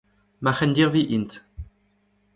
[0.43, 1.31] Ma c'hendirvi int.